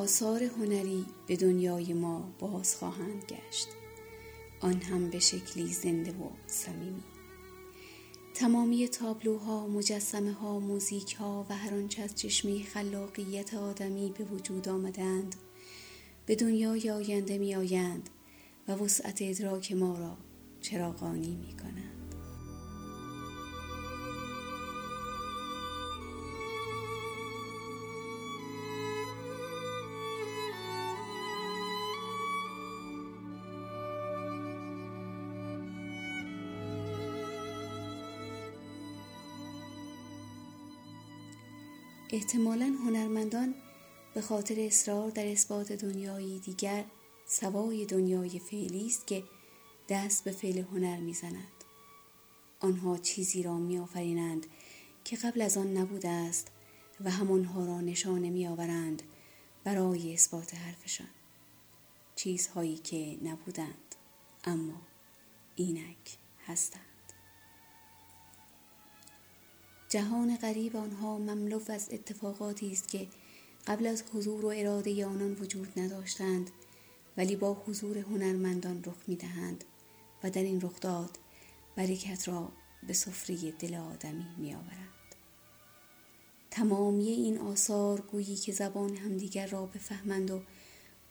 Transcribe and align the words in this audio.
آثار 0.00 0.42
هنری 0.42 1.06
به 1.26 1.36
دنیای 1.36 1.92
ما 1.92 2.34
باز 2.38 2.76
خواهند 2.76 3.24
گشت 3.24 3.68
آن 4.60 4.82
هم 4.82 5.10
به 5.10 5.18
شکلی 5.18 5.66
زنده 5.66 6.10
و 6.10 6.28
صمیمی 6.46 7.02
تمامی 8.34 8.88
تابلوها، 8.88 9.66
مجسمه 9.66 10.32
ها، 10.32 10.60
موزیک 10.60 11.14
ها 11.14 11.46
و 11.48 11.56
هر 11.56 11.74
آنچه 11.74 12.02
از 12.02 12.14
چشمه 12.14 12.64
خلاقیت 12.64 13.54
آدمی 13.54 14.14
به 14.18 14.24
وجود 14.24 14.68
آمدند 14.68 15.36
به 16.26 16.34
دنیای 16.34 16.90
آینده 16.90 17.38
می 17.38 17.54
آیند 17.54 18.10
و 18.68 18.72
وسعت 18.72 19.18
ادراک 19.22 19.72
ما 19.72 19.98
را 19.98 20.16
چراغانی 20.60 21.36
می 21.36 21.56
کنند. 21.56 21.99
احتمالا 42.12 42.66
هنرمندان 42.66 43.54
به 44.14 44.20
خاطر 44.20 44.54
اصرار 44.58 45.10
در 45.10 45.26
اثبات 45.26 45.72
دنیایی 45.72 46.38
دیگر 46.38 46.84
سوای 47.26 47.86
دنیای 47.86 48.38
فعلی 48.38 48.86
است 48.86 49.06
که 49.06 49.24
دست 49.88 50.24
به 50.24 50.30
فعل 50.30 50.58
هنر 50.58 50.96
می‌زنند. 50.96 51.64
آنها 52.60 52.98
چیزی 52.98 53.42
را 53.42 53.58
میآفرینند 53.58 54.46
که 55.04 55.16
قبل 55.16 55.40
از 55.40 55.56
آن 55.56 55.76
نبوده 55.76 56.08
است 56.08 56.48
و 57.00 57.10
همانها 57.10 57.64
را 57.64 57.80
نشانه 57.80 58.30
میآورند 58.30 59.02
برای 59.64 60.14
اثبات 60.14 60.54
حرفشان. 60.54 61.10
چیزهایی 62.14 62.76
که 62.76 63.18
نبودند 63.22 63.94
اما 64.44 64.82
اینک 65.56 66.16
هستند. 66.46 66.89
جهان 69.90 70.36
غریب 70.36 70.76
آنها 70.76 71.18
مملو 71.18 71.60
از 71.68 71.88
اتفاقاتی 71.92 72.72
است 72.72 72.88
که 72.88 73.08
قبل 73.66 73.86
از 73.86 74.02
حضور 74.14 74.44
و 74.44 74.48
اراده 74.48 75.06
آنان 75.06 75.32
وجود 75.32 75.80
نداشتند 75.80 76.50
ولی 77.16 77.36
با 77.36 77.54
حضور 77.54 77.98
هنرمندان 77.98 78.84
رخ 78.84 78.96
می 79.06 79.16
دهند 79.16 79.64
و 80.24 80.30
در 80.30 80.42
این 80.42 80.60
رخداد 80.60 81.18
برکت 81.76 82.28
را 82.28 82.52
به 82.86 82.92
سفره 82.92 83.50
دل 83.50 83.74
آدمی 83.74 84.26
می 84.38 84.54
آورند. 84.54 85.14
تمامی 86.50 87.08
این 87.08 87.38
آثار 87.38 88.00
گویی 88.00 88.36
که 88.36 88.52
زبان 88.52 88.96
همدیگر 88.96 89.46
را 89.46 89.66
بفهمند 89.66 90.30
و 90.30 90.42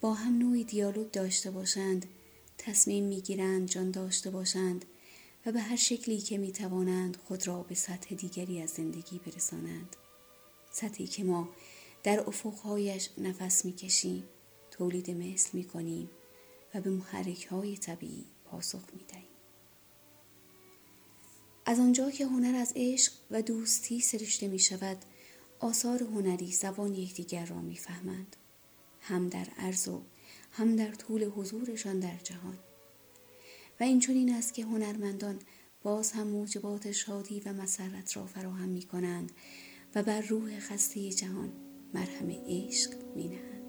با 0.01 0.13
هم 0.13 0.37
نوعی 0.37 0.63
دیالوگ 0.63 1.11
داشته 1.11 1.51
باشند 1.51 2.05
تصمیم 2.57 3.03
می‌گیرند 3.03 3.69
جان 3.69 3.91
داشته 3.91 4.29
باشند 4.29 4.85
به 5.51 5.59
هر 5.59 5.75
شکلی 5.75 6.17
که 6.17 6.37
می 6.37 6.51
توانند 6.51 7.17
خود 7.17 7.47
را 7.47 7.63
به 7.63 7.75
سطح 7.75 8.15
دیگری 8.15 8.61
از 8.61 8.69
زندگی 8.69 9.19
برسانند. 9.19 9.95
سطحی 10.71 11.07
که 11.07 11.23
ما 11.23 11.49
در 12.03 12.19
افقهایش 12.19 13.09
نفس 13.17 13.65
می 13.65 13.73
کشیم 13.73 14.23
تولید 14.71 15.11
مثل 15.11 15.49
می 15.53 15.63
کنیم 15.63 16.09
و 16.75 16.81
به 16.81 16.89
محرک 16.89 17.45
های 17.45 17.77
طبیعی 17.77 18.25
پاسخ 18.45 18.81
می 18.93 19.03
دهیم. 19.07 19.25
از 21.65 21.79
آنجا 21.79 22.11
که 22.11 22.25
هنر 22.25 22.55
از 22.55 22.73
عشق 22.75 23.13
و 23.31 23.41
دوستی 23.41 23.99
سرشته 24.01 24.47
می 24.47 24.59
شود 24.59 24.97
آثار 25.59 26.03
هنری 26.03 26.51
زبان 26.51 26.95
یکدیگر 26.95 27.45
را 27.45 27.61
می‌فهمند. 27.61 28.35
هم 29.01 29.29
در 29.29 29.47
عرض 29.57 29.87
و 29.87 30.01
هم 30.51 30.75
در 30.75 30.91
طول 30.91 31.23
حضورشان 31.23 31.99
در 31.99 32.17
جهان. 32.23 32.57
و 33.79 33.83
این 33.83 33.99
چون 33.99 34.29
است 34.29 34.53
که 34.53 34.63
هنرمندان 34.63 35.39
باز 35.83 36.11
هم 36.11 36.27
موجبات 36.27 36.91
شادی 36.91 37.39
و 37.39 37.53
مسرت 37.53 38.17
را 38.17 38.25
فراهم 38.25 38.69
می 38.69 38.81
کنند 38.81 39.31
و 39.95 40.03
بر 40.03 40.21
روح 40.21 40.59
خسته 40.59 41.09
جهان 41.09 41.51
مرهم 41.93 42.31
عشق 42.47 42.93
می 43.15 43.27
نهند. 43.27 43.59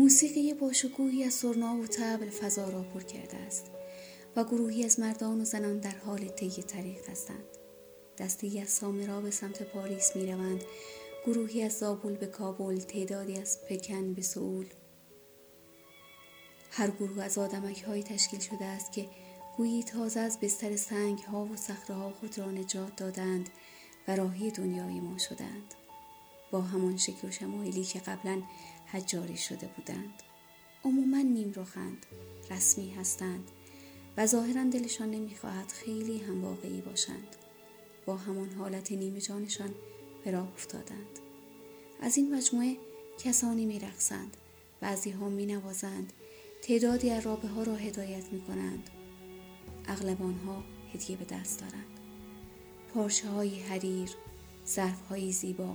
موسیقی 0.00 0.54
باشکوهی 0.54 1.24
از 1.24 1.34
سرنا 1.34 1.76
و 1.76 1.86
تبل 1.86 2.30
فضا 2.30 2.68
را 2.68 2.82
پر 2.82 3.02
کرده 3.02 3.36
است 3.36 3.66
و 4.36 4.44
گروهی 4.44 4.84
از 4.84 5.00
مردان 5.00 5.40
و 5.40 5.44
زنان 5.44 5.78
در 5.78 5.96
حال 5.96 6.18
طی 6.28 6.62
طریق 6.62 7.08
هستند. 7.10 7.44
دستی 8.18 8.60
از 8.60 8.68
سامرا 8.68 9.20
به 9.20 9.30
سمت 9.30 9.62
پاریس 9.62 10.16
می 10.16 10.32
روند 10.32 10.64
گروهی 11.26 11.62
از 11.62 11.72
زابل 11.72 12.16
به 12.16 12.26
کابل 12.26 12.76
تعدادی 12.76 13.36
از 13.36 13.58
پکن 13.68 14.14
به 14.14 14.22
سئول. 14.22 14.66
هر 16.70 16.90
گروه 16.90 17.22
از 17.22 17.38
آدمک 17.38 17.82
های 17.82 18.02
تشکیل 18.02 18.40
شده 18.40 18.64
است 18.64 18.92
که 18.92 19.08
گویی 19.56 19.82
تازه 19.82 20.20
از 20.20 20.40
بستر 20.40 20.76
سنگ 20.76 21.18
ها 21.18 21.44
و 21.44 21.56
صخره 21.56 21.96
ها 21.96 22.10
خود 22.10 22.38
را 22.38 22.50
نجات 22.50 22.96
دادند 22.96 23.48
و 24.08 24.16
راهی 24.16 24.50
دنیای 24.50 25.00
ما 25.00 25.18
شدند. 25.18 25.74
با 26.50 26.60
همان 26.60 26.96
شکل 26.96 27.28
و 27.28 27.30
شمایلی 27.30 27.84
که 27.84 27.98
قبلا 27.98 28.42
حجاری 28.86 29.36
شده 29.36 29.70
بودند. 29.76 30.22
عموما 30.84 31.20
نیم 31.20 31.52
رخند 31.56 32.06
رسمی 32.50 32.90
هستند 32.90 33.50
و 34.16 34.26
ظاهرا 34.26 34.64
دلشان 34.64 35.10
نمی‌خواهد 35.10 35.72
خیلی 35.72 36.18
هم 36.18 36.44
واقعی 36.44 36.80
باشند. 36.80 37.36
با 38.06 38.16
همان 38.16 38.50
حالت 38.50 38.92
نیمه 38.92 39.20
جانشان 39.20 39.74
به 40.24 40.30
راه 40.30 40.48
افتادند. 40.52 41.18
از 42.00 42.16
این 42.16 42.34
مجموعه 42.34 42.76
کسانی 43.18 43.66
میرقصند 43.66 44.36
بعضی 44.80 45.10
ها 45.10 45.28
می 45.28 45.46
نوازند 45.46 46.12
تعدادی 46.62 47.20
رابه 47.20 47.48
ها 47.48 47.62
را 47.62 47.74
هدایت 47.74 48.32
می 48.32 48.40
کنند 48.40 48.90
اغلب 49.88 50.22
آنها 50.22 50.64
هدیه 50.94 51.16
به 51.16 51.24
دست 51.24 51.60
دارند. 51.60 52.00
پارچه 52.94 53.28
های 53.28 53.60
حریر 53.60 54.10
ظرف 54.66 55.06
های 55.08 55.32
زیبا 55.32 55.74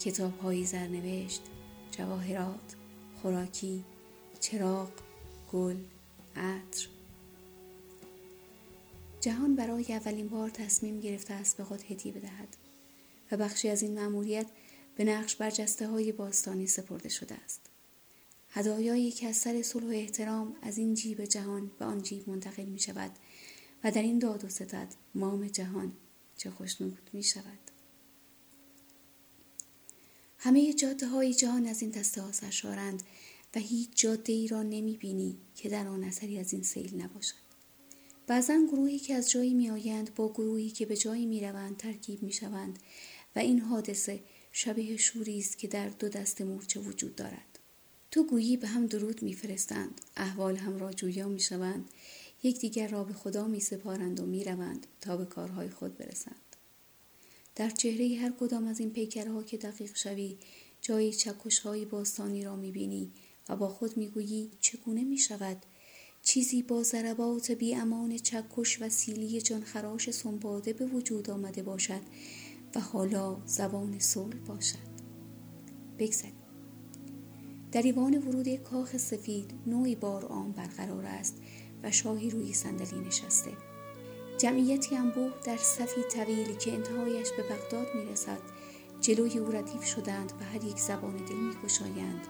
کتاب 0.00 0.38
های 0.38 0.64
زرنوشت 0.64 1.42
جواهرات 1.90 2.74
خوراکی 3.22 3.84
چراغ 4.40 4.90
گل 5.52 5.76
عطر. 6.36 6.88
جهان 9.20 9.56
برای 9.56 9.84
اولین 9.94 10.28
بار 10.28 10.50
تصمیم 10.50 11.00
گرفته 11.00 11.34
است 11.34 11.56
به 11.56 11.64
خود 11.64 11.82
هدیه 11.82 12.12
بدهد 12.12 12.56
و 13.32 13.36
بخشی 13.36 13.68
از 13.68 13.82
این 13.82 13.94
مأموریت 13.94 14.46
به 14.96 15.04
نقش 15.04 15.36
برجسته 15.36 15.88
های 15.88 16.12
باستانی 16.12 16.66
سپرده 16.66 17.08
شده 17.08 17.34
است. 17.34 17.60
هدایایی 18.50 19.10
که 19.10 19.28
از 19.28 19.36
سر 19.36 19.62
صلح 19.62 19.86
و 19.86 19.90
احترام 19.90 20.56
از 20.62 20.78
این 20.78 20.94
جیب 20.94 21.24
جهان 21.24 21.70
به 21.78 21.84
آن 21.84 22.02
جیب 22.02 22.28
منتقل 22.28 22.64
می 22.64 22.78
شود 22.78 23.10
و 23.84 23.90
در 23.90 24.02
این 24.02 24.18
داد 24.18 24.44
و 24.44 24.48
ستد 24.48 24.94
مام 25.14 25.46
جهان 25.46 25.92
چه 26.36 26.50
خوشنود 26.50 27.10
می 27.12 27.22
شود 27.22 27.67
همه 30.38 30.72
جاده 30.72 31.06
های 31.06 31.34
جهان 31.34 31.66
از 31.66 31.82
این 31.82 31.90
دسته 31.90 32.22
ها 32.22 32.32
سرشارند 32.32 33.02
و 33.54 33.58
هیچ 33.58 33.88
جاده 33.94 34.32
ای 34.32 34.48
را 34.48 34.62
نمی 34.62 34.96
بینی 34.96 35.38
که 35.54 35.68
در 35.68 35.88
آن 35.88 36.04
اثری 36.04 36.38
از 36.38 36.52
این 36.52 36.62
سیل 36.62 37.02
نباشد. 37.02 37.48
بعضا 38.26 38.66
گروهی 38.72 38.98
که 38.98 39.14
از 39.14 39.30
جایی 39.30 39.54
می 39.54 39.70
آیند 39.70 40.14
با 40.14 40.32
گروهی 40.32 40.70
که 40.70 40.86
به 40.86 40.96
جایی 40.96 41.26
می 41.26 41.40
روند 41.40 41.76
ترکیب 41.76 42.22
می 42.22 42.32
شوند 42.32 42.78
و 43.36 43.38
این 43.38 43.60
حادثه 43.60 44.20
شبیه 44.52 44.96
شوری 44.96 45.38
است 45.38 45.58
که 45.58 45.68
در 45.68 45.88
دو 45.88 46.08
دست 46.08 46.40
مورچه 46.40 46.80
وجود 46.80 47.16
دارد. 47.16 47.58
تو 48.10 48.24
گویی 48.24 48.56
به 48.56 48.68
هم 48.68 48.86
درود 48.86 49.22
میفرستند 49.22 50.00
احوال 50.16 50.56
هم 50.56 50.78
را 50.78 50.92
جویا 50.92 51.28
می 51.28 51.40
شوند 51.40 51.90
یکدیگر 52.42 52.88
را 52.88 53.04
به 53.04 53.12
خدا 53.12 53.46
می 53.46 53.60
سپارند 53.60 54.20
و 54.20 54.26
می 54.26 54.44
روند 54.44 54.86
تا 55.00 55.16
به 55.16 55.24
کارهای 55.24 55.70
خود 55.70 55.98
برسند. 55.98 56.47
در 57.58 57.70
چهره 57.70 58.16
هر 58.16 58.32
کدام 58.40 58.66
از 58.66 58.80
این 58.80 58.90
پیکرها 58.90 59.42
که 59.42 59.56
دقیق 59.56 59.96
شوی 59.96 60.36
جای 60.80 61.12
چکش 61.12 61.58
های 61.58 61.84
باستانی 61.84 62.44
را 62.44 62.56
می 62.56 62.72
بینی 62.72 63.12
و 63.48 63.56
با 63.56 63.68
خود 63.68 63.96
می 63.96 64.08
گویی 64.08 64.50
چگونه 64.60 65.04
می 65.04 65.18
شود 65.18 65.56
چیزی 66.22 66.62
با 66.62 66.82
ضربات 66.82 67.50
بی 67.50 67.74
امان 67.74 68.16
چکش 68.16 68.82
و 68.82 68.88
سیلی 68.88 69.40
جانخراش 69.40 70.10
سنباده 70.10 70.72
به 70.72 70.86
وجود 70.86 71.30
آمده 71.30 71.62
باشد 71.62 72.00
و 72.74 72.80
حالا 72.80 73.42
زبان 73.46 73.98
صلح 73.98 74.36
باشد. 74.36 74.88
بگذاریم. 75.98 76.38
در 77.72 77.82
ایوان 77.82 78.18
ورود 78.18 78.56
کاخ 78.56 78.96
سفید 78.96 79.50
نوعی 79.66 79.96
بار 79.96 80.26
آن 80.26 80.52
برقرار 80.52 81.06
است 81.06 81.36
و 81.82 81.90
شاهی 81.90 82.30
روی 82.30 82.52
صندلی 82.52 83.00
نشسته. 83.00 83.67
جمعیتی 84.38 84.96
انبوه 84.96 85.32
در 85.44 85.56
صفی 85.56 86.02
طویلی 86.02 86.56
که 86.56 86.72
انتهایش 86.72 87.32
به 87.32 87.42
بغداد 87.42 87.86
می‌رسد. 87.94 88.38
جلوی 89.00 89.38
او 89.38 89.52
ردیف 89.52 89.84
شدند 89.84 90.32
و 90.40 90.44
هر 90.44 90.64
یک 90.64 90.78
زبان 90.78 91.16
دل 91.16 91.34
میگشایند 91.34 92.26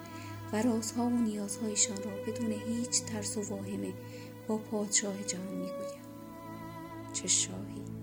و 0.53 0.63
رازها 0.63 1.05
و 1.05 1.11
نیازهایشان 1.11 1.97
را 1.97 2.11
بدون 2.27 2.53
هیچ 2.53 3.03
ترس 3.03 3.37
و 3.37 3.43
واهمه 3.43 3.93
با 4.49 4.59
پادشاه 4.59 5.23
جهان 5.23 5.55
می‌گویند 5.55 6.09
چه 7.13 7.29
شاهی! 7.29 7.98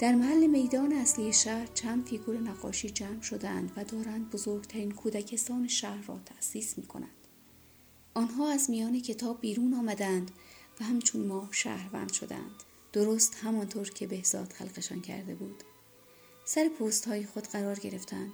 در 0.00 0.14
محل 0.14 0.46
میدان 0.46 0.92
اصلی 0.92 1.32
شهر 1.32 1.66
چند 1.66 2.06
فیگور 2.06 2.38
نقاشی 2.38 2.90
جمع 2.90 3.20
شدند 3.22 3.72
و 3.76 3.84
دارند 3.84 4.30
بزرگترین 4.30 4.90
کودکستان 4.90 5.68
شهر 5.68 6.02
را 6.06 6.20
تأسیس 6.24 6.78
می 6.78 6.86
کنند. 6.86 7.26
آنها 8.14 8.52
از 8.52 8.70
میان 8.70 9.00
کتاب 9.00 9.40
بیرون 9.40 9.74
آمدند 9.74 10.30
و 10.80 10.84
همچون 10.84 11.26
ما 11.26 11.48
شهروند 11.50 12.12
شدند. 12.12 12.50
درست 12.92 13.34
همانطور 13.42 13.90
که 13.90 14.06
بهزاد 14.06 14.52
خلقشان 14.52 15.00
کرده 15.00 15.34
بود. 15.34 15.64
سر 16.44 16.68
پوست 16.68 17.08
های 17.08 17.26
خود 17.26 17.44
قرار 17.44 17.78
گرفتند. 17.78 18.32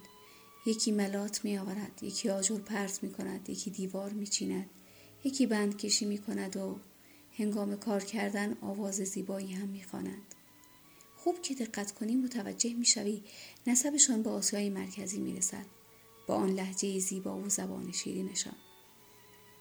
یکی 0.67 0.93
ملات 0.93 1.45
می 1.45 1.59
آورد، 1.59 2.03
یکی 2.03 2.31
آجر 2.31 2.59
پرت 2.59 3.03
می 3.03 3.13
کند، 3.13 3.51
یکی 3.51 3.71
دیوار 3.71 4.11
می 4.11 4.27
چیند، 4.27 4.71
یکی 5.25 5.47
بند 5.47 5.77
کشی 5.77 6.05
می 6.05 6.19
کند 6.19 6.57
و 6.57 6.79
هنگام 7.39 7.77
کار 7.77 8.05
کردن 8.05 8.57
آواز 8.61 8.95
زیبایی 8.95 9.53
هم 9.53 9.69
می 9.69 9.85
خوانند. 9.85 10.36
خوب 11.27 11.43
که 11.43 11.55
دقت 11.55 11.93
کنی 11.93 12.17
متوجه 12.17 12.75
می‌شوی 12.75 13.23
نسبشان 13.67 14.23
به 14.23 14.31
آسیای 14.31 14.71
مرکزی 14.71 15.19
می‌رسد. 15.19 15.67
با 16.27 16.35
آن 16.35 16.51
لحجه 16.51 16.99
زیبا 16.99 17.39
و 17.39 17.49
زبان 17.49 17.93
شیرینشان 17.93 18.57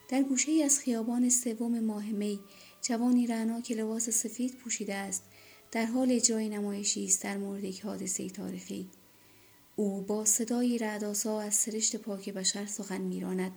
در 0.09 0.23
گوشه 0.23 0.51
ای 0.51 0.63
از 0.63 0.79
خیابان 0.79 1.29
سوم 1.29 1.79
ماه 1.79 2.05
می 2.05 2.39
جوانی 2.81 3.27
رعنا 3.27 3.61
که 3.61 3.75
لباس 3.75 4.09
سفید 4.09 4.55
پوشیده 4.55 4.95
است 4.95 5.23
در 5.71 5.85
حال 5.85 6.11
اجرای 6.11 6.49
نمایشی 6.49 7.05
است 7.05 7.23
در 7.23 7.37
مورد 7.37 7.63
یک 7.63 7.81
حادثه 7.81 8.29
تاریخی. 8.29 8.89
او 9.75 10.01
با 10.01 10.25
صدای 10.25 10.77
رعدآسا 10.77 11.41
از 11.41 11.55
سرشت 11.55 11.95
پاک 11.95 12.29
بشر 12.29 12.65
سخن 12.65 13.01
میراند 13.01 13.51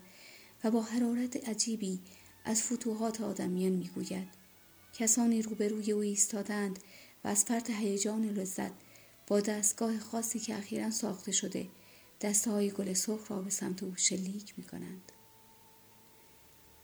و 0.64 0.70
با 0.70 0.82
حرارت 0.82 1.48
عجیبی 1.48 1.98
از 2.44 2.62
فتوحات 2.62 3.20
آدمیان 3.20 3.72
می‌گوید. 3.72 4.28
کسانی 4.92 5.42
روبروی 5.42 5.92
او 5.92 6.00
ایستادند 6.00 6.78
و 7.24 7.28
از 7.28 7.44
فرط 7.44 7.70
هیجان 7.70 8.24
لذت 8.24 8.72
با 9.26 9.40
دستگاه 9.40 9.98
خاصی 9.98 10.38
که 10.38 10.58
اخیرا 10.58 10.90
ساخته 10.90 11.32
شده 11.32 11.68
دسته 12.20 12.50
های 12.50 12.70
گل 12.70 12.92
سرخ 12.92 13.30
را 13.30 13.42
به 13.42 13.50
سمت 13.50 13.82
او 13.82 13.92
شلیک 13.96 14.54
می 14.56 14.64
کنند. 14.64 15.12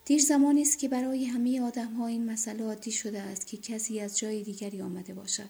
دیر 0.05 0.23
زمانی 0.23 0.63
است 0.63 0.79
که 0.79 0.89
برای 0.89 1.25
همه 1.25 1.61
آدم 1.61 1.95
ها 1.95 2.07
این 2.07 2.31
مسئله 2.31 2.65
عادی 2.65 2.93
شده 2.93 3.21
است 3.21 3.47
که 3.47 3.57
کسی 3.57 4.01
از 4.01 4.19
جای 4.19 4.43
دیگری 4.43 4.83
آمده 4.83 5.15
باشد. 5.15 5.49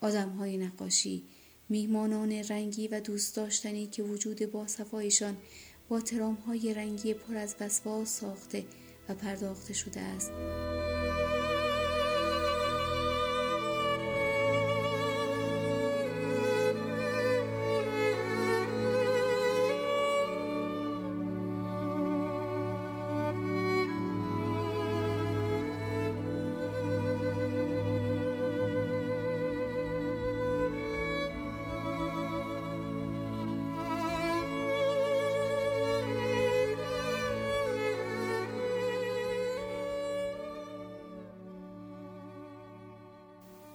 آدم 0.00 0.28
های 0.28 0.56
نقاشی، 0.56 1.24
میهمانان 1.68 2.32
رنگی 2.32 2.88
و 2.88 3.00
دوست 3.00 3.36
داشتنی 3.36 3.86
که 3.86 4.02
وجود 4.02 4.52
با 4.52 4.66
صفایشان 4.66 5.36
با 5.88 6.00
ترام 6.00 6.34
های 6.34 6.74
رنگی 6.74 7.14
پر 7.14 7.36
از 7.36 7.54
وسواس 7.60 8.20
ساخته 8.20 8.64
و 9.08 9.14
پرداخته 9.14 9.74
شده 9.74 10.00
است. 10.00 10.30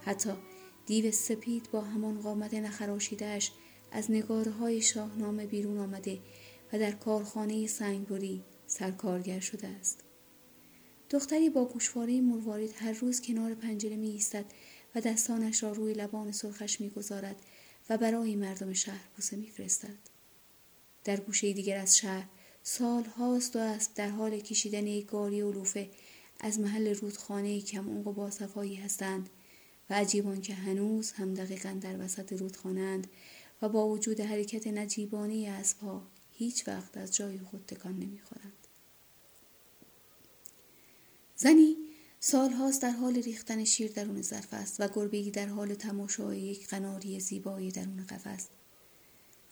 حتی 0.06 0.34
دیو 0.86 1.12
سپید 1.12 1.72
با 1.72 1.82
همان 1.82 2.22
قامت 2.22 2.54
نخراشیدهش 2.54 3.52
از 3.92 4.12
نگاره 4.12 4.52
های 4.52 4.82
شاهنامه 4.82 5.46
بیرون 5.46 5.78
آمده 5.78 6.20
و 6.74 6.80
در 6.80 6.92
کارخانه 6.92 7.68
سنگبری 7.68 8.44
سرکارگر 8.68 9.40
شده 9.40 9.68
است. 9.68 10.04
دختری 11.10 11.50
با 11.50 11.66
گوشواره 11.66 12.22
مروارید 12.22 12.74
هر 12.76 12.92
روز 12.92 13.22
کنار 13.22 13.54
پنجره 13.54 13.96
می 13.96 14.10
ایستد 14.10 14.46
و 14.96 15.02
دستانش 15.02 15.64
را 15.64 15.72
روی 15.72 15.94
لبان 15.94 16.32
سرخش 16.32 16.82
می 16.82 16.90
گذارد 16.90 17.36
و 17.90 17.98
برای 17.98 18.36
مردم 18.36 18.74
شهر 18.74 19.10
بوسه 19.16 19.38
می 19.38 19.50
فرستد. 19.50 19.98
در 21.04 21.20
گوشه 21.20 21.54
دیگر 21.54 21.78
از 21.78 21.98
شهر 21.98 22.28
سال 22.64 23.04
هاست 23.04 23.56
و 23.56 23.60
است 23.60 23.96
در 23.96 24.10
حال 24.10 24.40
کشیدن 24.40 24.88
یک 24.88 25.06
گاری 25.06 25.42
علوفه 25.42 25.90
از 26.40 26.60
محل 26.60 26.96
رودخانه 26.96 27.62
کم 27.62 28.08
و 28.08 28.14
با 28.14 28.30
صفایی 28.30 28.76
هستند 28.76 29.30
و 29.90 29.94
عجیبان 29.94 30.42
که 30.42 30.54
هنوز 30.54 31.12
هم 31.12 31.34
دقیقا 31.34 31.80
در 31.82 32.06
وسط 32.06 32.34
رودخانند 32.34 33.08
و 33.62 33.70
با 33.70 33.88
وجود 33.88 34.22
حرکت 34.22 34.68
نجیبانه 34.68 35.50
اسبها 35.50 36.08
هیچ 36.32 36.68
وقت 36.68 36.98
از 36.98 37.16
جای 37.16 37.40
خود 37.40 37.66
تکان 37.66 38.00
نمی‌خورند. 38.00 38.68
زنی 41.36 41.76
سالهاست 42.20 42.82
در 42.82 42.90
حال 42.90 43.16
ریختن 43.16 43.64
شیر 43.64 43.92
درون 43.92 44.22
ظرف 44.22 44.54
است 44.54 44.80
و 44.80 44.88
گربهای 44.88 45.32
در 45.32 45.48
حال 45.48 45.74
تماشای 45.74 46.42
یک 46.42 46.68
قناری 46.68 47.20
زیبایی 47.20 47.72
درون 47.72 48.06
قفس 48.06 48.48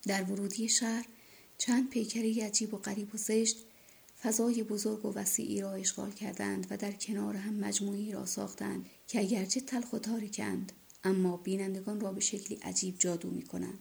در 0.04 0.24
ورودی 0.24 0.70
شهر 0.70 1.06
چند 1.58 1.90
پیکری 1.90 2.42
عجیب 2.42 2.74
و 2.74 2.78
غریب 2.78 3.16
و 3.16 3.18
زشت 3.18 3.58
فضای 4.24 4.64
بزرگ 4.64 5.06
و 5.06 5.14
وسیعی 5.14 5.62
را 5.62 5.74
اشغال 5.74 6.12
کردند 6.12 6.68
و 6.70 6.78
در 6.78 6.92
کنار 6.92 7.36
هم 7.36 7.54
مجموعی 7.54 8.12
را 8.12 8.26
ساختند 8.26 8.86
که 9.08 9.20
اگرچه 9.20 9.62
تلخ 9.62 9.94
و 9.94 10.00
تاریکند 10.00 10.72
اما 11.04 11.38
بینندگان 11.38 12.00
را 12.00 12.12
به 12.12 12.22
شکلی 12.22 12.60
عجیب 12.64 12.96
جادو 13.00 13.30
می 13.30 13.42
کنند. 13.42 13.80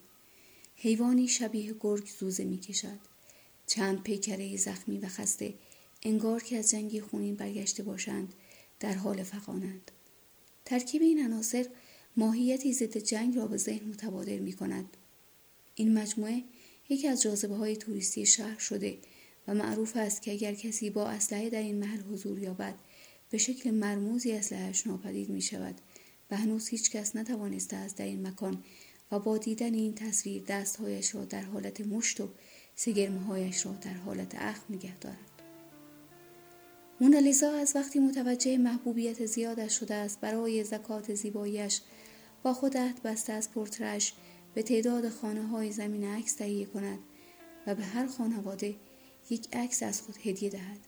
حیوانی 0.77 1.29
شبیه 1.29 1.75
گرگ 1.81 2.11
زوزه 2.19 2.45
می 2.45 2.59
کشد. 2.59 2.99
چند 3.67 4.03
پیکره 4.03 4.57
زخمی 4.57 4.99
و 4.99 5.09
خسته 5.09 5.55
انگار 6.03 6.43
که 6.43 6.59
از 6.59 6.71
جنگی 6.71 7.01
خونین 7.01 7.35
برگشته 7.35 7.83
باشند 7.83 8.35
در 8.81 8.95
حال 8.95 9.23
فقانند. 9.23 9.91
ترکیب 10.65 11.03
این 11.03 11.25
عناصر 11.25 11.67
ماهیتی 12.17 12.73
ضد 12.73 12.97
جنگ 12.97 13.37
را 13.37 13.47
به 13.47 13.57
ذهن 13.57 13.89
متبادر 13.89 14.39
می 14.39 14.53
کند. 14.53 14.97
این 15.75 15.99
مجموعه 15.99 16.45
یکی 16.89 17.09
از 17.09 17.23
جاذبه 17.23 17.55
های 17.55 17.77
توریستی 17.77 18.27
شهر 18.27 18.59
شده 18.59 18.99
و 19.49 19.55
معروف 19.55 19.97
است 19.97 20.23
که 20.23 20.33
اگر 20.33 20.55
کسی 20.55 20.91
با 20.91 21.09
اسلحه 21.09 21.51
در 21.51 21.59
این 21.59 21.79
محل 21.79 22.01
حضور 22.01 22.39
یابد 22.39 22.75
به 23.31 23.39
شکل 23.39 23.71
مرموزی 23.71 24.33
اسلحهاش 24.33 24.87
ناپدید 24.87 25.31
می 25.31 25.43
شود 25.43 25.75
و 26.31 26.37
هنوز 26.37 26.69
هیچ 26.69 26.91
کس 26.91 27.17
نتوانسته 27.17 27.77
است 27.77 27.97
در 27.97 28.05
این 28.05 28.27
مکان 28.27 28.65
و 29.13 29.19
با 29.19 29.39
دیدن 29.39 29.75
این 29.75 29.95
تصویر 29.95 30.43
دستهایش 30.49 31.15
را 31.15 31.25
در 31.25 31.43
حالت 31.43 31.81
مشت 31.81 32.21
و 32.21 32.29
سگرمهایش 32.77 33.67
را 33.67 33.73
در 33.73 33.93
حالت 33.93 34.35
اخم 34.35 34.75
نگه 34.75 34.97
دارد. 34.99 35.33
مونالیزا 37.01 37.53
از 37.53 37.73
وقتی 37.75 37.99
متوجه 37.99 38.59
محبوبیت 38.59 39.27
زیادش 39.27 39.79
شده 39.79 39.95
است 39.95 40.21
برای 40.21 40.65
زکات 40.65 41.15
زیباییش 41.15 41.81
با 42.43 42.55
خود 42.55 42.77
عهد 42.77 43.03
بسته 43.03 43.33
از 43.33 43.51
پرترش 43.51 44.13
به 44.55 44.63
تعداد 44.63 45.09
خانه 45.09 45.43
های 45.47 45.73
زمین 45.73 46.05
عکس 46.05 46.35
تهیه 46.35 46.67
کند 46.67 46.99
و 47.67 47.75
به 47.75 47.83
هر 47.83 48.07
خانواده 48.07 48.75
یک 49.33 49.49
عکس 49.53 49.83
از 49.83 50.03
خود 50.03 50.17
هدیه 50.25 50.51
دهد 50.51 50.79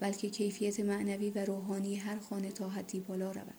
بلکه 0.00 0.30
کیفیت 0.30 0.80
معنوی 0.80 1.30
و 1.30 1.44
روحانی 1.44 1.96
هر 1.96 2.18
خانه 2.18 2.52
تا 2.52 2.68
حدی 2.68 3.00
بالا 3.00 3.30
رود. 3.30 3.54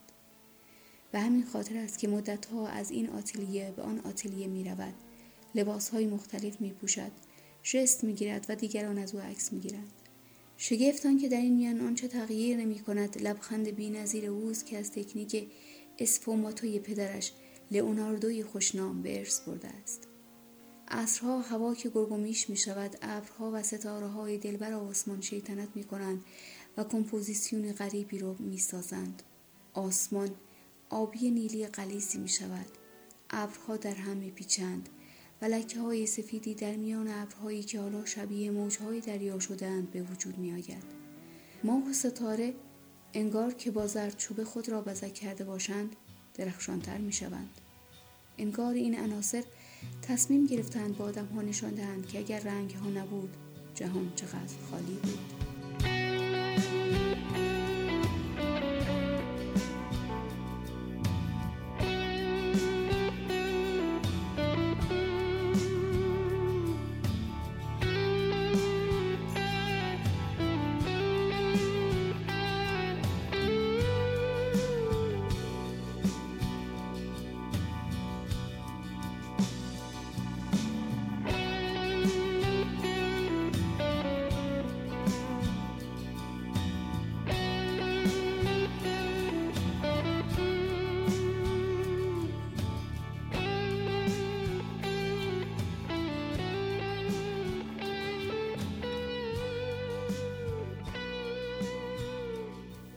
و 1.13 1.21
همین 1.21 1.45
خاطر 1.45 1.77
است 1.77 1.99
که 1.99 2.07
مدتها 2.07 2.67
از 2.67 2.91
این 2.91 3.09
آتلیه 3.09 3.73
به 3.75 3.81
آن 3.81 3.99
آتلیه 3.99 4.47
می 4.47 4.63
رود 4.63 4.93
لباس 5.55 5.89
های 5.89 6.07
مختلف 6.07 6.61
می 6.61 6.71
پوشد 6.71 7.11
جست 7.63 8.03
می 8.03 8.13
گیرد 8.13 8.45
و 8.49 8.55
دیگران 8.55 8.97
از 8.97 9.15
او 9.15 9.21
عکس 9.21 9.53
می 9.53 9.59
گیرند 9.59 9.91
شگفتان 10.57 11.17
که 11.17 11.29
در 11.29 11.37
این 11.37 11.55
میان 11.55 11.81
آنچه 11.81 12.07
تغییر 12.07 12.57
نمی 12.57 12.79
کند 12.79 13.21
لبخند 13.21 13.67
بی 13.67 13.89
نظیر 13.89 14.25
اوست 14.25 14.65
که 14.65 14.77
از 14.77 14.91
تکنیک 14.91 15.47
اسفوماتوی 15.99 16.79
پدرش 16.79 17.31
لئوناردوی 17.71 18.43
خوشنام 18.43 19.01
به 19.01 19.19
ارث 19.19 19.39
برده 19.39 19.67
است. 19.67 20.07
عصرها 20.87 21.41
هوا 21.41 21.75
که 21.75 21.89
گرگومیش 21.89 22.49
می 22.49 22.57
شود 22.57 22.97
ابرها 23.01 23.51
و 23.53 23.63
ستاره 23.63 24.07
های 24.07 24.37
دلبر 24.37 24.73
آسمان 24.73 25.21
شیطنت 25.21 25.69
می 25.75 25.83
کنند 25.83 26.23
و 26.77 26.83
کمپوزیسیون 26.83 27.73
غریبی 27.73 28.19
رو 28.19 28.35
می 28.39 28.57
سازند. 28.57 29.23
آسمان 29.73 30.29
آبی 30.89 31.31
نیلی 31.31 31.67
قلیزی 31.67 32.17
می 32.17 32.29
شود 32.29 32.65
ابرها 33.29 33.77
در 33.77 33.93
هم 33.93 34.17
می 34.17 34.31
پیچند 34.31 34.89
و 35.41 35.45
لکه 35.45 35.79
های 35.79 36.05
سفیدی 36.05 36.55
در 36.55 36.75
میان 36.75 37.07
ابرهایی 37.07 37.63
که 37.63 37.79
حالا 37.79 38.05
شبیه 38.05 38.51
موجهای 38.51 38.99
دریا 38.99 39.39
شدهاند 39.39 39.91
به 39.91 40.01
وجود 40.01 40.37
می 40.37 40.51
آید. 40.51 40.83
ماه 41.63 41.89
و 41.89 41.93
ستاره 41.93 42.53
انگار 43.13 43.53
که 43.53 43.71
با 43.71 43.87
چوب 44.17 44.43
خود 44.43 44.69
را 44.69 44.81
بزک 44.81 45.13
کرده 45.13 45.43
باشند 45.43 45.95
درخشانتر 46.33 46.97
می 46.97 47.13
شوند. 47.13 47.61
انگار 48.37 48.73
این 48.73 48.99
عناصر 48.99 49.43
تصمیم 50.01 50.45
گرفتند 50.45 50.97
با 50.97 51.05
آدم 51.05 51.25
ها 51.25 51.41
نشان 51.41 51.73
دهند 51.73 52.07
که 52.07 52.19
اگر 52.19 52.39
رنگ 52.39 52.71
ها 52.71 52.89
نبود 52.89 53.29
جهان 53.75 54.11
چقدر 54.15 54.55
خالی 54.71 54.99
بود. 55.03 55.19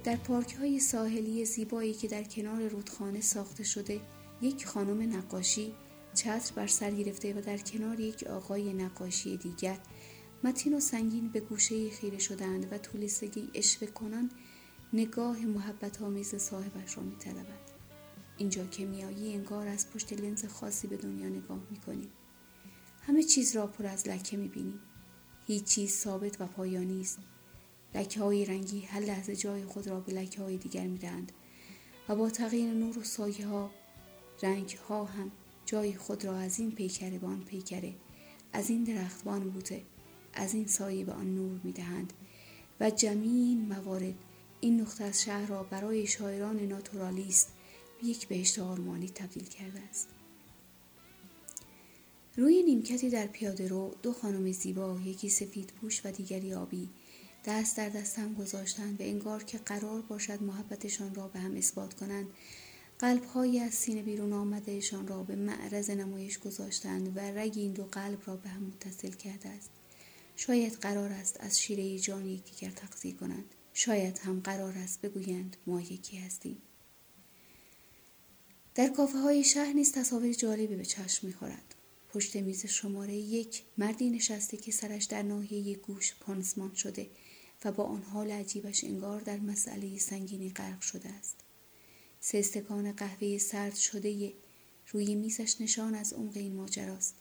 در 0.08 0.16
پارک 0.16 0.54
های 0.54 0.80
ساحلی 0.80 1.44
زیبایی 1.44 1.94
که 1.94 2.08
در 2.08 2.22
کنار 2.22 2.68
رودخانه 2.68 3.20
ساخته 3.20 3.64
شده 3.64 4.00
یک 4.42 4.66
خانم 4.66 5.16
نقاشی 5.16 5.74
چتر 6.14 6.52
بر 6.54 6.66
سر 6.66 6.90
گرفته 6.90 7.34
و 7.34 7.40
در 7.40 7.58
کنار 7.58 8.00
یک 8.00 8.24
آقای 8.24 8.72
نقاشی 8.72 9.36
دیگر 9.36 9.78
متین 10.44 10.74
و 10.74 10.80
سنگین 10.80 11.28
به 11.28 11.40
گوشه 11.40 11.90
خیره 11.90 12.18
شدند 12.18 12.72
و 12.72 12.78
طولستگی 12.78 13.50
اشوه 13.54 13.88
کنان 13.88 14.30
نگاه 14.92 15.46
محبت 15.46 16.02
آمیز 16.02 16.34
صاحبش 16.34 16.96
را 16.96 17.02
میطلبد 17.02 17.70
اینجا 18.36 18.66
که 18.66 18.86
میایی 18.86 19.34
انگار 19.34 19.68
از 19.68 19.90
پشت 19.90 20.12
لنز 20.12 20.44
خاصی 20.44 20.86
به 20.86 20.96
دنیا 20.96 21.28
نگاه 21.28 21.60
می‌کنی 21.70 22.08
همه 23.02 23.22
چیز 23.22 23.56
را 23.56 23.66
پر 23.66 23.86
از 23.86 24.08
لکه 24.08 24.36
می‌بینی 24.36 24.78
هیچ 25.46 25.64
چیز 25.64 25.90
ثابت 25.90 26.40
و 26.40 26.46
پایانی 26.46 27.00
است 27.00 27.18
لکه 27.94 28.20
های 28.20 28.44
رنگی 28.44 28.80
هر 28.80 29.00
لحظه 29.00 29.36
جای 29.36 29.64
خود 29.64 29.86
را 29.86 30.00
به 30.00 30.12
لکه 30.12 30.42
های 30.42 30.56
دیگر 30.56 30.86
می 30.86 30.98
دهند 30.98 31.32
و 32.08 32.16
با 32.16 32.30
تغییر 32.30 32.72
نور 32.72 32.98
و 32.98 33.02
سایه 33.02 33.46
ها 33.46 33.70
رنگ 34.42 34.78
ها 34.88 35.04
هم 35.04 35.30
جای 35.66 35.96
خود 35.96 36.24
را 36.24 36.36
از 36.36 36.58
این 36.58 36.72
پیکره 36.72 37.18
به 37.18 37.26
آن 37.26 37.40
پیکره 37.40 37.94
از 38.52 38.70
این 38.70 38.84
درخت 38.84 39.24
به 39.24 39.30
آن 39.30 39.50
بوته 39.50 39.82
از 40.34 40.54
این 40.54 40.66
سایه 40.66 41.04
به 41.04 41.12
آن 41.12 41.34
نور 41.34 41.60
می 41.64 41.72
دهند 41.72 42.12
و 42.80 42.90
جمیع 42.90 43.30
این 43.30 43.68
موارد 43.68 44.14
این 44.60 44.80
نقطه 44.80 45.04
از 45.04 45.22
شهر 45.22 45.46
را 45.46 45.62
برای 45.62 46.06
شاعران 46.06 46.60
ناتورالیست 46.60 47.52
به 48.00 48.06
یک 48.06 48.28
بهشت 48.28 48.58
آرمانی 48.58 49.08
تبدیل 49.08 49.44
کرده 49.44 49.80
است. 49.80 50.08
روی 52.36 52.62
نیمکتی 52.62 53.10
در 53.10 53.26
پیاده 53.26 53.68
رو 53.68 53.94
دو 54.02 54.12
خانم 54.12 54.52
زیبا 54.52 54.98
یکی 55.04 55.28
سفید 55.28 55.72
پوش 55.80 56.06
و 56.06 56.10
دیگری 56.10 56.54
آبی 56.54 56.88
دست 57.44 57.76
در 57.76 57.88
دست 57.88 58.18
هم 58.18 58.34
گذاشتند 58.34 59.00
و 59.00 59.04
انگار 59.04 59.44
که 59.44 59.58
قرار 59.58 60.02
باشد 60.02 60.42
محبتشان 60.42 61.14
را 61.14 61.28
به 61.28 61.38
هم 61.38 61.56
اثبات 61.56 61.94
کنند. 61.94 62.26
قلبهایی 62.98 63.60
از 63.60 63.74
سینه 63.74 64.02
بیرون 64.02 64.32
آمدهشان 64.32 65.08
را 65.08 65.22
به 65.22 65.36
معرض 65.36 65.90
نمایش 65.90 66.38
گذاشتند 66.38 67.16
و 67.16 67.20
رگ 67.20 67.52
این 67.56 67.72
دو 67.72 67.84
قلب 67.84 68.18
را 68.26 68.36
به 68.36 68.48
هم 68.48 68.62
متصل 68.62 69.10
کرده 69.10 69.48
است. 69.48 69.70
شاید 70.36 70.72
قرار 70.72 71.12
است 71.12 71.36
از 71.40 71.60
شیره 71.60 71.98
جان 71.98 72.26
یکدیگر 72.26 72.70
تقضیه 72.70 73.12
کنند. 73.12 73.54
شاید 73.74 74.18
هم 74.18 74.40
قرار 74.40 74.78
است 74.78 75.00
بگویند 75.00 75.56
ما 75.66 75.80
یکی 75.80 76.16
هستیم. 76.16 76.62
در 78.74 78.88
کافه 78.88 79.18
های 79.18 79.44
شهر 79.44 79.72
نیز 79.72 79.92
تصاویر 79.92 80.34
جالبی 80.34 80.76
به 80.76 80.84
چشم 80.84 81.26
می‌خورد. 81.26 81.74
پشت 82.08 82.36
میز 82.36 82.66
شماره 82.66 83.14
یک 83.14 83.62
مردی 83.78 84.10
نشسته 84.10 84.56
که 84.56 84.72
سرش 84.72 85.04
در 85.04 85.22
ناحیه 85.22 85.76
گوش 85.76 86.14
پانسمان 86.20 86.74
شده. 86.74 87.06
و 87.64 87.72
با 87.72 87.84
آن 87.84 88.02
حال 88.02 88.30
عجیبش 88.30 88.84
انگار 88.84 89.20
در 89.20 89.38
مسئله 89.38 89.98
سنگینی 89.98 90.50
غرق 90.50 90.80
شده 90.80 91.08
است. 91.08 91.36
سه 92.20 92.38
استکان 92.38 92.92
قهوه 92.92 93.38
سرد 93.38 93.74
شده 93.74 94.32
روی 94.90 95.14
میزش 95.14 95.60
نشان 95.60 95.94
از 95.94 96.12
عمق 96.12 96.36
این 96.36 96.54
ماجراست. 96.54 97.14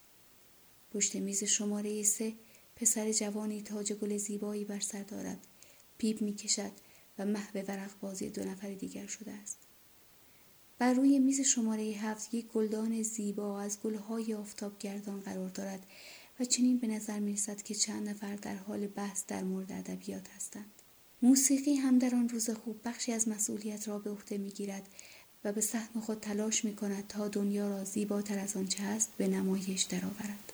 پشت 0.93 1.15
میز 1.15 1.43
شماره 1.43 2.03
سه 2.03 2.33
پسر 2.75 3.11
جوانی 3.11 3.61
تاج 3.61 3.93
گل 3.93 4.17
زیبایی 4.17 4.65
بر 4.65 4.79
سر 4.79 5.03
دارد. 5.03 5.47
پیپ 5.97 6.21
می‌کشد 6.21 6.71
و 7.19 7.25
محو 7.25 7.59
ورق 7.59 7.99
بازی 7.99 8.29
دو 8.29 8.43
نفر 8.43 8.73
دیگر 8.73 9.07
شده 9.07 9.31
است. 9.31 9.57
بر 10.79 10.93
روی 10.93 11.19
میز 11.19 11.41
شماره 11.41 11.83
هفت 11.83 12.33
یک 12.33 12.47
گلدان 12.47 13.03
زیبا 13.03 13.61
از 13.61 13.81
گلهای 13.81 14.33
آفتاب 14.33 14.79
گردان 14.79 15.21
قرار 15.21 15.49
دارد 15.49 15.85
و 16.39 16.45
چنین 16.45 16.77
به 16.77 16.87
نظر 16.87 17.19
می 17.19 17.33
رسد 17.33 17.61
که 17.61 17.75
چند 17.75 18.09
نفر 18.09 18.35
در 18.35 18.55
حال 18.55 18.87
بحث 18.87 19.23
در 19.27 19.43
مورد 19.43 19.71
ادبیات 19.71 20.29
هستند. 20.35 20.71
موسیقی 21.21 21.75
هم 21.75 21.99
در 21.99 22.15
آن 22.15 22.29
روز 22.29 22.49
خوب 22.49 22.81
بخشی 22.85 23.11
از 23.11 23.27
مسئولیت 23.27 23.87
را 23.87 23.99
به 23.99 24.09
عهده 24.09 24.37
می 24.37 24.49
گیرد 24.49 24.87
و 25.43 25.51
به 25.51 25.61
سهم 25.61 26.01
خود 26.01 26.19
تلاش 26.19 26.65
می 26.65 26.75
کند 26.75 27.07
تا 27.07 27.27
دنیا 27.27 27.69
را 27.69 27.83
زیباتر 27.83 28.39
از 28.39 28.57
آنچه 28.57 28.83
هست 28.83 29.09
به 29.17 29.27
نمایش 29.27 29.81
درآورد. 29.81 30.53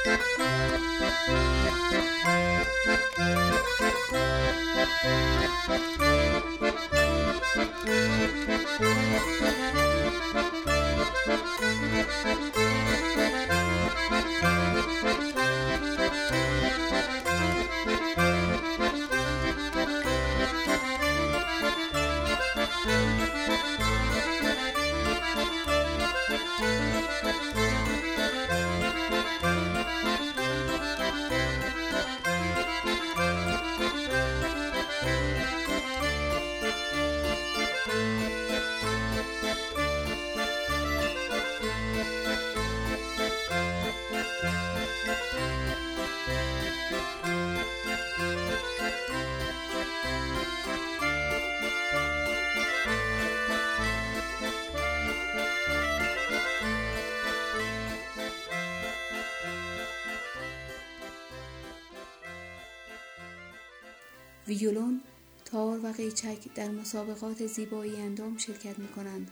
ویولون، 64.51 65.01
تار 65.45 65.85
و 65.85 65.91
قیچک 65.91 66.53
در 66.55 66.67
مسابقات 66.67 67.47
زیبایی 67.47 67.95
اندام 67.95 68.37
شرکت 68.37 68.79
می 68.79 68.87
کنند 68.87 69.31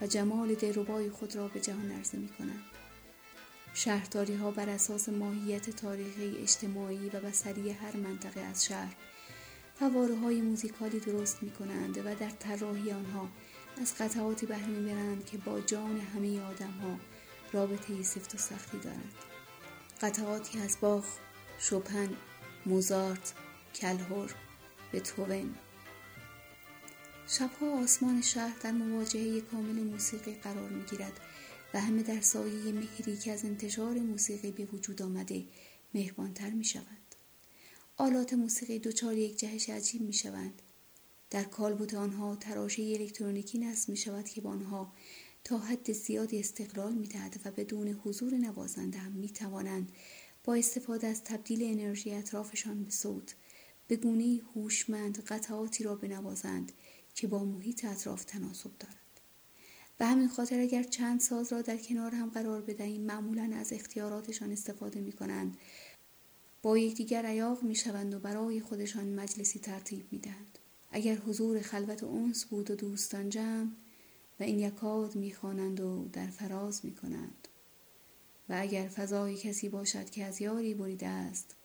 و 0.00 0.06
جمال 0.06 0.54
دلربای 0.54 1.10
خود 1.10 1.36
را 1.36 1.48
به 1.48 1.60
جهان 1.60 1.92
عرضه 1.92 2.18
می 2.18 2.28
کنند. 2.28 2.62
شهرداری 3.74 4.34
ها 4.34 4.50
بر 4.50 4.68
اساس 4.68 5.08
ماهیت 5.08 5.70
تاریخی 5.70 6.36
اجتماعی 6.38 7.08
و 7.08 7.20
بسری 7.20 7.70
هر 7.70 7.96
منطقه 7.96 8.40
از 8.40 8.64
شهر 8.64 8.94
فواره 9.78 10.16
های 10.16 10.40
موزیکالی 10.40 11.00
درست 11.00 11.42
می 11.42 11.50
کنند 11.50 11.98
و 11.98 12.14
در 12.14 12.30
طراحی 12.30 12.92
آنها 12.92 13.28
از 13.80 13.94
قطعاتی 13.98 14.46
بهره 14.46 14.66
می‌برند 14.66 15.26
که 15.26 15.38
با 15.38 15.60
جان 15.60 16.00
همه 16.00 16.40
آدم 16.40 16.70
ها 16.70 16.98
رابطه 17.52 18.02
سفت 18.02 18.34
و 18.34 18.38
سختی 18.38 18.78
دارند 18.78 19.14
قطعاتی 20.00 20.58
از 20.58 20.76
باخ 20.80 21.04
شوپن 21.58 22.08
موزارت 22.66 23.34
کلهور 23.74 24.34
توون 24.92 25.54
شبها 27.26 27.82
آسمان 27.82 28.22
شهر 28.22 28.58
در 28.60 28.72
مواجهه 28.72 29.40
کامل 29.40 29.82
موسیقی 29.82 30.34
قرار 30.34 30.68
می 30.68 30.84
گیرد 30.84 31.20
و 31.74 31.80
همه 31.80 32.02
در 32.02 32.20
سایه 32.20 32.72
مهری 32.72 33.16
که 33.16 33.32
از 33.32 33.44
انتشار 33.44 33.94
موسیقی 33.94 34.50
به 34.50 34.64
وجود 34.64 35.02
آمده 35.02 35.44
مهربانتر 35.94 36.50
می 36.50 36.64
شوند. 36.64 37.14
آلات 37.96 38.32
موسیقی 38.32 38.78
دچار 38.78 39.16
یک 39.16 39.38
جهش 39.38 39.70
عجیب 39.70 40.02
می 40.02 40.12
شوند. 40.12 40.62
در 41.30 41.44
کالبوت 41.44 41.94
آنها 41.94 42.36
تراشه 42.36 42.82
الکترونیکی 42.82 43.58
نصب 43.58 43.88
می 43.88 43.96
شود 43.96 44.28
که 44.28 44.40
با 44.40 44.50
آنها 44.50 44.92
تا 45.44 45.58
حد 45.58 45.92
زیادی 45.92 46.40
استقلال 46.40 46.92
می 46.92 47.06
دهد 47.06 47.40
و 47.44 47.50
بدون 47.50 47.88
حضور 47.88 48.34
نوازنده 48.34 48.98
هم 48.98 49.12
می 49.12 49.28
توانند 49.28 49.92
با 50.44 50.54
استفاده 50.54 51.06
از 51.06 51.24
تبدیل 51.24 51.62
انرژی 51.62 52.14
اطرافشان 52.14 52.84
به 52.84 52.90
صوت 52.90 53.34
به 53.88 53.96
گونه 53.96 54.40
هوشمند 54.54 55.24
قطعاتی 55.24 55.84
را 55.84 55.94
بنوازند 55.94 56.72
که 57.14 57.26
با 57.26 57.44
محیط 57.44 57.84
اطراف 57.84 58.24
تناسب 58.24 58.70
دارد 58.78 58.94
به 59.98 60.06
همین 60.06 60.28
خاطر 60.28 60.60
اگر 60.60 60.82
چند 60.82 61.20
ساز 61.20 61.52
را 61.52 61.62
در 61.62 61.76
کنار 61.76 62.14
هم 62.14 62.30
قرار 62.30 62.62
بدهیم 62.62 63.02
معمولا 63.02 63.50
از 63.54 63.72
اختیاراتشان 63.72 64.52
استفاده 64.52 65.00
می 65.00 65.12
کنند 65.12 65.56
با 66.62 66.78
یکدیگر 66.78 67.26
عیاق 67.26 67.62
می 67.62 67.74
شوند 67.74 68.14
و 68.14 68.18
برای 68.18 68.60
خودشان 68.60 69.14
مجلسی 69.14 69.58
ترتیب 69.58 70.12
می 70.12 70.18
دهند. 70.18 70.58
اگر 70.90 71.16
حضور 71.16 71.60
خلوت 71.60 72.02
و 72.02 72.06
اونس 72.06 72.44
بود 72.44 72.70
و 72.70 72.74
دوستان 72.74 73.28
جمع 73.28 73.70
و 74.40 74.42
این 74.42 74.58
یکاد 74.58 75.16
می 75.16 75.32
خوانند 75.32 75.80
و 75.80 76.08
در 76.12 76.26
فراز 76.26 76.84
می 76.84 76.94
کنند 76.94 77.48
و 78.48 78.56
اگر 78.58 78.88
فضای 78.88 79.36
کسی 79.36 79.68
باشد 79.68 80.10
که 80.10 80.24
از 80.24 80.40
یاری 80.40 80.74
بریده 80.74 81.06
است 81.06 81.56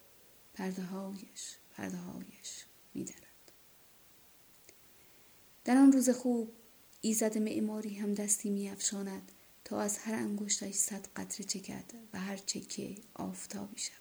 پرده 0.53 0.83
هایش 0.83 1.57
پرده 1.73 1.97
هایش 1.97 2.65
می 2.93 3.05
در 5.65 5.77
آن 5.77 5.91
روز 5.91 6.09
خوب 6.09 6.51
ایزد 7.01 7.37
معماری 7.37 7.95
هم 7.95 8.13
دستی 8.13 8.49
می 8.49 8.69
افشاند 8.69 9.31
تا 9.65 9.81
از 9.81 9.97
هر 9.97 10.13
انگشتش 10.13 10.73
صد 10.73 11.07
قطره 11.15 11.45
چکد 11.45 11.85
و 12.13 12.19
هر 12.19 12.37
چکه 12.37 12.95
آفتابی 13.13 13.79
شود 13.79 13.97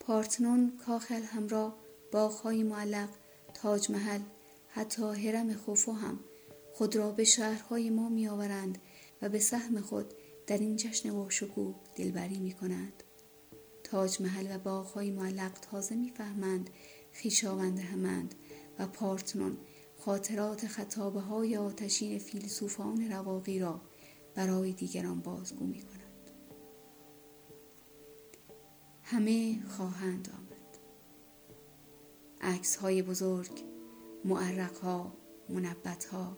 پارتنون 0.00 0.78
کاخل 0.86 1.22
همراه 1.22 1.76
باغهای 2.12 2.62
معلق 2.62 3.08
تاج 3.54 3.90
محل 3.90 4.20
حتی 4.68 5.02
حرم 5.02 5.54
خوفو 5.54 5.92
هم 5.92 6.20
خود 6.74 6.96
را 6.96 7.10
به 7.10 7.24
شهرهای 7.24 7.90
ما 7.90 8.08
می 8.08 8.28
آورند 8.28 8.78
و 9.22 9.28
به 9.28 9.38
سهم 9.38 9.80
خود 9.80 10.14
در 10.46 10.58
این 10.58 10.76
جشن 10.76 11.10
و 11.10 11.30
شکوه 11.30 11.74
دلبری 11.96 12.38
می 12.38 12.52
کنند. 12.52 13.02
تاج 13.86 14.22
محل 14.22 14.56
و 14.56 14.58
باغهای 14.58 15.10
معلق 15.10 15.52
تازه 15.52 15.94
می‌فهمند 15.94 16.70
خیشاوند 17.12 17.78
همند 17.78 18.34
و 18.78 18.86
پارتنون 18.86 19.56
خاطرات 19.98 20.66
خطابه 20.66 21.20
های 21.20 21.56
آتشین 21.56 22.18
فیلسوفان 22.18 23.12
رواقی 23.12 23.58
را 23.58 23.80
برای 24.34 24.72
دیگران 24.72 25.20
بازگو 25.20 25.66
می 25.66 25.82
کنند. 25.82 26.30
همه 29.02 29.62
خواهند 29.68 30.28
آمد. 30.28 30.78
عکس 32.40 32.76
های 32.76 33.02
بزرگ، 33.02 33.64
معرق 34.24 34.76
ها، 34.78 35.12
منبت 35.48 36.04
ها، 36.04 36.36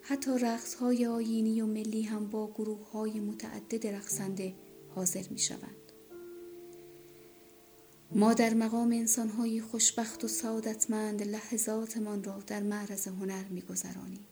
حتی 0.00 0.38
رقص 0.38 0.74
های 0.74 1.06
آینی 1.06 1.60
و 1.60 1.66
ملی 1.66 2.02
هم 2.02 2.26
با 2.26 2.50
گروه 2.50 2.90
های 2.90 3.20
متعدد 3.20 3.86
رقصنده 3.86 4.54
حاضر 4.94 5.24
می 5.30 5.38
شوند. 5.38 5.85
ما 8.10 8.34
در 8.34 8.54
مقام 8.54 8.92
انسانهایی 8.92 9.60
خوشبخت 9.60 10.24
و 10.24 10.28
سعادتمند 10.28 11.22
لحظاتمان 11.22 12.24
را 12.24 12.38
در 12.46 12.62
معرض 12.62 13.08
هنر 13.08 13.44
میگذرانیم. 13.50 14.26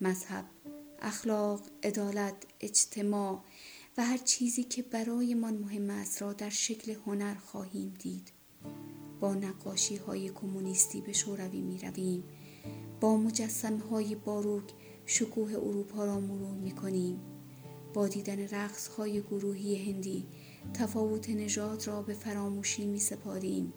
مذهب 0.00 0.44
اخلاق 1.02 1.60
عدالت 1.82 2.34
اجتماع 2.60 3.44
و 3.96 4.04
هر 4.04 4.16
چیزی 4.16 4.64
که 4.64 4.82
برایمان 4.82 5.54
مهم 5.54 5.90
است 5.90 6.22
را 6.22 6.32
در 6.32 6.50
شکل 6.50 6.94
هنر 7.06 7.34
خواهیم 7.34 7.94
دید. 7.98 8.32
با 9.20 9.34
نقاشی 9.34 9.96
های 9.96 10.28
کمونیستی 10.28 11.00
به 11.00 11.12
شوروی 11.12 11.60
می 11.60 11.78
رویم 11.78 12.24
با 13.00 13.16
مجسم 13.16 13.76
های 13.78 14.14
باروک 14.14 14.72
شکوه 15.06 15.52
اروپا 15.52 16.04
را 16.04 16.20
مرور 16.20 16.54
می 16.54 16.70
کنیم 16.70 17.20
با 17.94 18.08
دیدن 18.08 18.48
رقص 18.48 18.88
های 18.88 19.20
گروهی 19.20 19.90
هندی 19.90 20.26
تفاوت 20.74 21.30
نژاد 21.30 21.86
را 21.86 22.02
به 22.02 22.14
فراموشی 22.14 22.86
می 22.86 22.98
سپاریم 22.98 23.72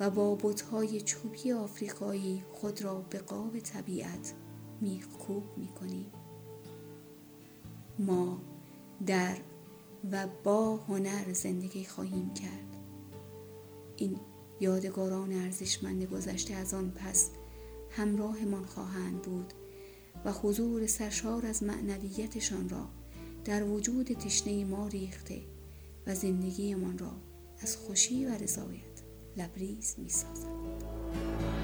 و 0.00 0.10
با 0.10 0.34
بتهای 0.34 1.00
چوبی 1.00 1.52
آفریقایی 1.52 2.44
خود 2.52 2.82
را 2.82 2.94
به 3.10 3.18
قاب 3.18 3.58
طبیعت 3.58 4.34
میخکوب 4.80 5.44
می 5.56 5.68
کنیم. 5.68 6.12
ما 7.98 8.40
در 9.06 9.36
و 10.12 10.26
با 10.44 10.76
هنر 10.76 11.32
زندگی 11.32 11.84
خواهیم 11.84 12.34
کرد 12.34 12.76
این 13.96 14.20
یادگاران 14.60 15.32
ارزشمند 15.32 16.04
گذشته 16.04 16.54
از 16.54 16.74
آن 16.74 16.90
پس 16.90 17.30
همراهمان 17.90 18.64
خواهند 18.64 19.22
بود 19.22 19.52
و 20.24 20.32
حضور 20.32 20.86
سرشار 20.86 21.46
از 21.46 21.62
معنویتشان 21.62 22.68
را 22.68 22.88
در 23.44 23.64
وجود 23.64 24.06
تشنه 24.06 24.64
ما 24.64 24.88
ریخته 24.88 25.42
و 26.06 26.14
زندگیمان 26.14 26.98
را 26.98 27.12
از 27.62 27.76
خوشی 27.76 28.26
و 28.26 28.30
رضایت 28.30 29.02
لبریز 29.36 29.94
می 29.98 30.08
سازد. 30.08 31.59